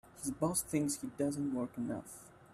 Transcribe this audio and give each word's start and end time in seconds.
His 0.19 0.31
boss 0.31 0.63
thinks 0.63 0.95
he 0.95 1.11
doesn't 1.15 1.53
work 1.53 1.77
enough. 1.77 2.23